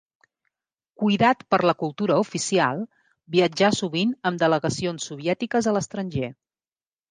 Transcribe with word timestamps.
Cuidat 1.01 1.43
per 1.53 1.59
la 1.71 1.75
cultura 1.81 2.17
oficial, 2.21 2.81
viatjà 3.37 3.71
sovint 3.83 4.17
amb 4.31 4.43
delegacions 4.47 5.09
soviètiques 5.13 5.71
a 5.75 5.79
l'estranger. 5.79 6.35